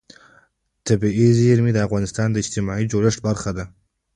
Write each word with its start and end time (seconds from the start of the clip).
طبیعي 0.87 1.27
زیرمې 1.39 1.71
د 1.73 1.79
افغانستان 1.87 2.27
د 2.31 2.35
اجتماعي 2.43 2.85
جوړښت 2.91 3.19
برخه 3.27 3.51
ده. 3.57 3.65